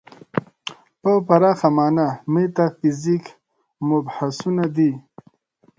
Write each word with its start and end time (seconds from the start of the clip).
په 1.01 1.11
پراخه 1.27 1.69
معنا 1.77 2.07
میتافیزیک 2.33 3.25
مبحثونه 3.89 4.65
دي. 4.75 4.91